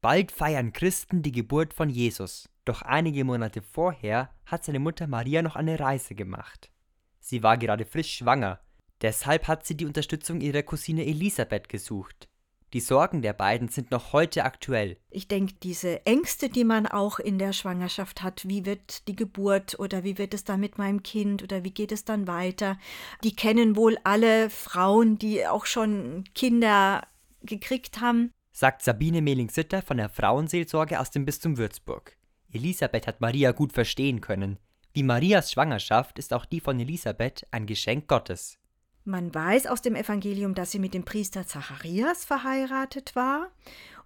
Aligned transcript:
Bald 0.00 0.30
feiern 0.30 0.72
Christen 0.72 1.22
die 1.22 1.32
Geburt 1.32 1.74
von 1.74 1.90
Jesus, 1.90 2.48
doch 2.64 2.82
einige 2.82 3.24
Monate 3.24 3.62
vorher 3.62 4.30
hat 4.46 4.64
seine 4.64 4.78
Mutter 4.78 5.08
Maria 5.08 5.42
noch 5.42 5.56
eine 5.56 5.80
Reise 5.80 6.14
gemacht. 6.14 6.70
Sie 7.18 7.42
war 7.42 7.58
gerade 7.58 7.84
frisch 7.84 8.14
schwanger, 8.18 8.60
deshalb 9.02 9.48
hat 9.48 9.66
sie 9.66 9.76
die 9.76 9.86
Unterstützung 9.86 10.40
ihrer 10.40 10.62
Cousine 10.62 11.04
Elisabeth 11.04 11.68
gesucht. 11.68 12.28
Die 12.74 12.80
Sorgen 12.80 13.22
der 13.22 13.32
beiden 13.32 13.68
sind 13.68 13.90
noch 13.90 14.12
heute 14.12 14.44
aktuell. 14.44 14.98
Ich 15.10 15.26
denke, 15.26 15.54
diese 15.64 16.06
Ängste, 16.06 16.48
die 16.48 16.64
man 16.64 16.86
auch 16.86 17.18
in 17.18 17.38
der 17.38 17.52
Schwangerschaft 17.52 18.22
hat, 18.22 18.46
wie 18.46 18.66
wird 18.66 19.08
die 19.08 19.16
Geburt 19.16 19.80
oder 19.80 20.04
wie 20.04 20.16
wird 20.16 20.32
es 20.32 20.44
dann 20.44 20.60
mit 20.60 20.78
meinem 20.78 21.02
Kind 21.02 21.42
oder 21.42 21.64
wie 21.64 21.72
geht 21.72 21.90
es 21.90 22.04
dann 22.04 22.28
weiter, 22.28 22.78
die 23.24 23.34
kennen 23.34 23.74
wohl 23.74 23.98
alle 24.04 24.48
Frauen, 24.48 25.18
die 25.18 25.44
auch 25.46 25.66
schon 25.66 26.22
Kinder 26.34 27.04
gekriegt 27.42 28.00
haben. 28.00 28.32
Sagt 28.58 28.82
Sabine 28.82 29.22
Mehling-Sitter 29.22 29.82
von 29.82 29.98
der 29.98 30.08
Frauenseelsorge 30.08 30.98
aus 30.98 31.12
dem 31.12 31.24
Bistum 31.24 31.58
Würzburg. 31.58 32.16
Elisabeth 32.50 33.06
hat 33.06 33.20
Maria 33.20 33.52
gut 33.52 33.72
verstehen 33.72 34.20
können. 34.20 34.58
Wie 34.92 35.04
Marias 35.04 35.52
Schwangerschaft 35.52 36.18
ist 36.18 36.34
auch 36.34 36.44
die 36.44 36.58
von 36.58 36.80
Elisabeth 36.80 37.46
ein 37.52 37.66
Geschenk 37.66 38.08
Gottes. 38.08 38.58
Man 39.04 39.32
weiß 39.32 39.68
aus 39.68 39.80
dem 39.80 39.94
Evangelium, 39.94 40.56
dass 40.56 40.72
sie 40.72 40.80
mit 40.80 40.92
dem 40.92 41.04
Priester 41.04 41.46
Zacharias 41.46 42.24
verheiratet 42.24 43.14
war 43.14 43.52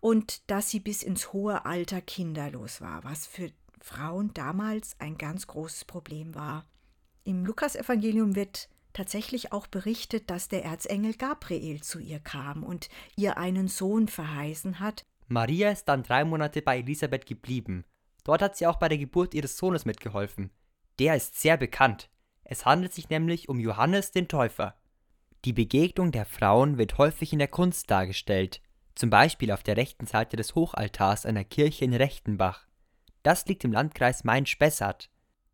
und 0.00 0.42
dass 0.50 0.69
sie 0.69 0.80
bis 0.80 1.02
ins 1.02 1.32
hohe 1.32 1.64
Alter 1.64 2.02
kinderlos 2.02 2.82
war, 2.82 3.02
was 3.05 3.27
für 3.27 3.50
Frauen 3.80 4.34
damals 4.34 4.96
ein 4.98 5.16
ganz 5.16 5.46
großes 5.46 5.86
Problem 5.86 6.34
war. 6.34 6.66
Im 7.24 7.46
Lukasevangelium 7.46 8.36
wird 8.36 8.69
tatsächlich 8.92 9.52
auch 9.52 9.66
berichtet, 9.66 10.30
dass 10.30 10.48
der 10.48 10.64
Erzengel 10.64 11.14
Gabriel 11.14 11.83
zu 11.83 11.98
ihr 11.98 12.20
kam 12.20 12.62
und 12.62 12.88
ihr 13.16 13.37
einen 13.38 13.69
Sohn 13.69 14.09
verheißen 14.09 14.80
hat. 14.80 15.05
Maria 15.28 15.70
ist 15.70 15.87
dann 15.87 16.02
drei 16.02 16.24
Monate 16.24 16.62
bei 16.62 16.78
Elisabeth 16.78 17.27
geblieben. 17.27 17.84
Dort 18.24 18.42
hat 18.42 18.56
sie 18.56 18.66
auch 18.66 18.77
bei 18.77 18.88
der 18.88 18.98
Geburt 18.98 19.34
ihres 19.34 19.56
Sohnes 19.56 19.84
mitgeholfen. 19.84 20.50
Der 20.98 21.16
ist 21.16 21.41
sehr 21.41 21.56
bekannt. 21.56 22.11
Es 22.44 22.66
handelt 22.66 22.92
sich 22.92 23.08
nämlich 23.08 23.48
um 23.48 23.58
Johannes 23.58 24.11
den 24.12 24.28
Täufer. 24.28 24.77
Die 25.44 25.53
Begegnung 25.53 26.12
der 26.12 26.27
Frauen 26.27 26.78
wird 26.78 26.98
häufig 26.98 27.33
in 27.33 27.38
der 27.38 27.48
Kunst 27.48 27.91
dargestellt, 27.91 28.61
zum 28.94 29.11
Beispiel 29.11 29.50
auf 29.50 29.62
der 29.62 29.77
rechten 29.77 30.06
Seite 30.06 30.36
des 30.36 30.55
Hochaltars 30.55 31.27
einer 31.27 31.44
Kirche 31.44 31.84
in 31.84 31.94
Rechtenbach. 31.94 32.69
Das 33.22 33.47
liegt 33.47 33.64
im 33.64 33.72
Landkreis 33.72 34.25
Main-Spessart. 34.25 35.11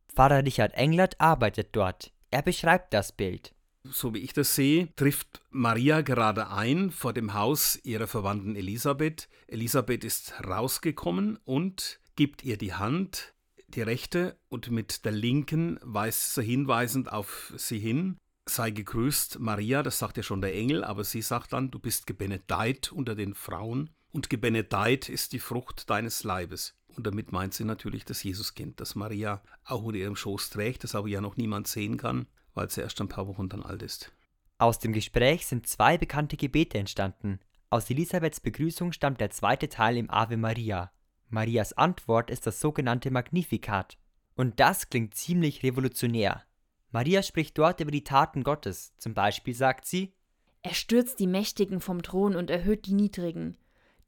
Pfarrer 0.09 0.45
Richard 0.45 0.75
Englert 0.75 1.21
arbeitet 1.21 1.69
dort. 1.73 2.12
Er 2.31 2.43
beschreibt 2.43 2.93
das 2.93 3.12
Bild. 3.12 3.55
So 3.84 4.12
wie 4.12 4.19
ich 4.19 4.33
das 4.33 4.55
sehe, 4.55 4.95
trifft 4.97 5.41
Maria 5.51 6.03
gerade 6.03 6.51
ein 6.51 6.91
vor 6.91 7.12
dem 7.12 7.33
Haus 7.33 7.79
ihrer 7.84 8.07
Verwandten 8.07 8.57
Elisabeth. 8.57 9.29
Elisabeth 9.47 10.05
ist 10.05 10.34
rausgekommen 10.45 11.39
und 11.45 12.01
gibt 12.17 12.45
ihr 12.45 12.59
die 12.59 12.75
Hand, 12.75 13.33
die 13.69 13.83
rechte, 13.83 14.37
und 14.49 14.71
mit 14.71 15.05
der 15.05 15.12
linken 15.12 15.79
weist 15.83 16.34
sie 16.34 16.43
hinweisend 16.43 17.11
auf 17.12 17.53
sie 17.56 17.79
hin 17.79 18.19
sei 18.49 18.71
gegrüßt, 18.71 19.39
Maria, 19.39 19.83
das 19.83 19.99
sagt 19.99 20.17
ja 20.17 20.23
schon 20.23 20.41
der 20.41 20.55
Engel, 20.55 20.84
aber 20.84 21.05
sie 21.05 21.23
sagt 21.23 21.53
dann, 21.53 21.71
du 21.71 21.79
bist 21.79 22.06
gebenedeit 22.06 22.93
unter 22.93 23.15
den 23.15 23.34
Frauen 23.34 23.91
und 24.11 24.31
gebenedeit 24.31 25.09
ist 25.09 25.33
die 25.33 25.39
Frucht 25.39 25.91
deines 25.91 26.25
Leibes. 26.25 26.75
Und 26.99 27.07
damit 27.07 27.31
meint 27.31 27.55
sie 27.55 27.63
natürlich 27.63 28.05
das 28.05 28.25
Jesuskind, 28.25 28.81
das 28.81 28.97
Maria 28.97 29.41
auch 29.65 29.85
unter 29.85 30.01
ihrem 30.01 30.17
Schoß 30.17 30.51
trägt, 30.51 30.83
das 30.83 30.97
aber 30.97 31.07
ja 31.07 31.21
noch 31.21 31.37
niemand 31.37 31.69
sehen 31.69 31.97
kann, 31.97 32.27
weil 32.55 32.69
sie 32.71 32.81
erst 32.81 33.01
ein 33.01 33.07
paar 33.07 33.29
Wochen 33.29 33.49
dann 33.49 33.63
alt 33.63 33.83
ist. 33.83 34.11
Aus 34.59 34.81
dem 34.81 34.93
Gespräch 34.93 35.47
sind 35.47 35.69
zwei 35.69 35.97
bekannte 35.97 36.37
Gebete 36.37 36.77
entstanden. 36.77 37.39
Aus 37.71 37.89
Elisabeths 37.89 38.41
Begrüßung 38.41 38.91
stammt 38.91 39.21
der 39.21 39.31
zweite 39.31 39.69
Teil 39.69 39.97
im 39.97 40.11
Ave 40.11 40.37
Maria. 40.37 40.91
Marias 41.29 41.73
Antwort 41.73 42.31
ist 42.31 42.49
das 42.49 42.59
sogenannte 42.59 43.12
Magnificat. 43.12 43.97
Und 44.35 44.59
das 44.59 44.91
klingt 44.91 45.15
ziemlich 45.15 45.62
revolutionär. 45.62 46.43
Maria 46.91 47.23
spricht 47.23 47.57
dort 47.59 47.79
über 47.79 47.93
die 47.93 48.03
Taten 48.03 48.43
Gottes. 48.43 48.93
Zum 48.97 49.15
Beispiel 49.15 49.55
sagt 49.55 49.84
sie: 49.84 50.15
Er 50.62 50.75
stürzt 50.75 51.21
die 51.21 51.28
Mächtigen 51.28 51.81
vom 51.81 52.03
Thron 52.03 52.34
und 52.34 52.51
erhöht 52.51 52.87
die 52.87 52.95
Niedrigen. 52.95 53.56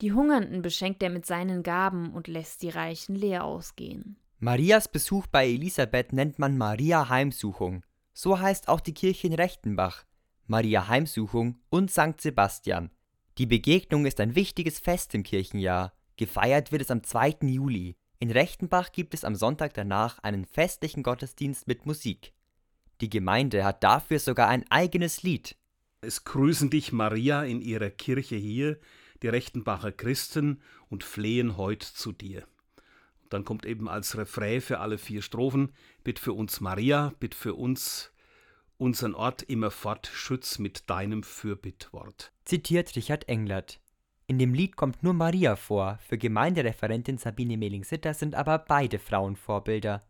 Die 0.01 0.13
Hungernden 0.13 0.63
beschenkt 0.63 1.03
er 1.03 1.11
mit 1.11 1.27
seinen 1.27 1.63
Gaben 1.63 2.13
und 2.13 2.27
lässt 2.27 2.63
die 2.63 2.71
Reichen 2.71 3.15
leer 3.15 3.45
ausgehen. 3.45 4.17
Marias 4.39 4.89
Besuch 4.89 5.27
bei 5.27 5.47
Elisabeth 5.47 6.15
nennt 6.15 6.39
man 6.39 6.57
Maria 6.57 7.11
Heimsuchung. 7.11 7.85
So 8.15 8.41
heißt 8.41 8.69
auch 8.69 8.81
die 8.81 8.95
Kirche 8.95 9.27
in 9.27 9.35
Rechtenbach. 9.35 10.05
Maria 10.47 10.89
Heimsuchung 10.89 11.61
und 11.69 11.91
St. 11.91 12.19
Sebastian. 12.19 12.91
Die 13.37 13.47
Begegnung 13.47 14.07
ist 14.07 14.21
ein 14.21 14.35
wichtiges 14.35 14.79
Fest 14.79 15.15
im 15.15 15.23
Kirchenjahr. 15.23 15.93
Gefeiert 16.17 16.73
wird 16.73 16.83
es 16.83 16.91
am 16.91 17.03
2. 17.03 17.39
Juli. 17.43 17.97
In 18.19 18.31
Rechtenbach 18.31 18.93
gibt 18.93 19.15
es 19.15 19.25
am 19.25 19.35
Sonntag 19.35 19.75
danach 19.75 20.19
einen 20.21 20.47
festlichen 20.47 21.03
Gottesdienst 21.03 21.69
mit 21.69 21.85
Musik. 21.85 22.33
Die 23.03 23.11
Gemeinde 23.11 23.65
hat 23.65 23.85
dafür 23.85 24.19
sogar 24.19 24.49
ein 24.49 24.65
eigenes 24.71 25.23
Lied. 25.23 25.57
Es 26.01 26.25
grüßen 26.25 26.71
dich, 26.71 26.93
Maria, 26.93 27.45
in 27.45 27.61
ihrer 27.61 27.91
Kirche 27.91 28.37
hier, 28.37 28.79
die 29.23 29.29
Rechtenbacher 29.29 29.93
Christen, 29.93 30.61
und 30.89 31.05
flehen 31.05 31.57
heut 31.57 31.83
zu 31.83 32.13
dir. 32.13 32.45
Und 33.23 33.33
dann 33.33 33.45
kommt 33.45 33.65
eben 33.65 33.89
als 33.89 34.17
Refrain 34.17 34.61
für 34.61 34.81
alle 34.81 34.99
vier 34.99 35.23
Strophen: 35.23 35.73
Bitt 36.05 36.19
für 36.19 36.33
uns, 36.33 36.61
Maria, 36.61 37.13
bitt 37.21 37.35
für 37.35 37.55
uns, 37.55 38.13
unseren 38.77 39.15
Ort 39.15 39.43
immerfort, 39.43 40.11
schütz 40.13 40.59
mit 40.59 40.91
deinem 40.91 41.23
Fürbittwort. 41.23 42.33
Zitiert 42.45 42.97
Richard 42.97 43.29
Englert. 43.29 43.81
In 44.27 44.39
dem 44.39 44.55
Lied 44.55 44.77
kommt 44.77 45.03
nur 45.03 45.13
Maria 45.13 45.57
vor, 45.57 45.99
für 46.07 46.17
Gemeindereferentin 46.17 47.19
Sabine 47.19 47.57
Mehling-Sitter 47.57 48.15
sind 48.15 48.35
aber 48.35 48.59
beide 48.59 48.99
Frauen 48.99 49.35
Vorbilder 49.37 50.05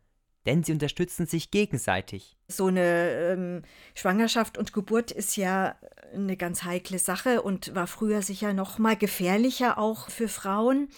denn 0.47 0.63
sie 0.63 0.73
unterstützen 0.73 1.27
sich 1.27 1.51
gegenseitig. 1.51 2.37
So 2.49 2.67
eine 2.67 3.11
ähm, 3.33 3.63
Schwangerschaft 3.95 4.59
und 4.59 4.73
Geburt 4.73 5.11
ist 5.11 5.37
ja 5.37 5.77
eine 6.15 6.37
ganz 6.37 6.65
heikle 6.65 6.99
Sache 6.99 7.43
und 7.43 7.75
war 7.75 7.87
früher 7.87 8.23
sicher 8.23 8.53
noch 8.53 8.79
mal 8.79 8.97
gefährlicher 8.97 9.79
auch 9.79 10.09
für 10.09 10.29
Frauen, 10.29 10.89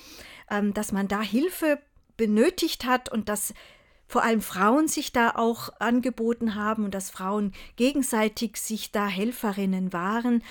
ähm, 0.51 0.75
dass 0.75 0.93
man 0.93 1.09
da 1.09 1.21
Hilfe 1.21 1.79
benötigt 2.17 2.85
hat 2.85 3.09
und 3.11 3.29
dass 3.29 3.53
vor 4.07 4.23
allem 4.23 4.43
Frauen 4.43 4.89
sich 4.89 5.13
da 5.13 5.31
auch 5.31 5.71
angeboten 5.81 6.55
haben 6.55 6.85
und 6.85 6.95
dass 6.95 7.11
Frauen 7.11 7.53
gegenseitig 7.77 8.59
sich 8.59 8.93
da 8.93 9.09
Helferinnen 9.09 9.93
waren. 9.93 10.45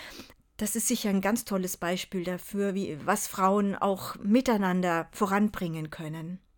Das 0.58 0.76
ist 0.76 0.88
sicher 0.88 1.10
ein 1.10 1.22
ganz 1.22 1.46
tolles 1.46 1.78
Beispiel 1.78 2.24
dafür, 2.24 2.74
wie 2.74 2.98
was 3.06 3.28
Frauen 3.28 3.76
auch 3.76 4.16
miteinander 4.18 5.08
voranbringen 5.12 5.92
können. 5.92 6.42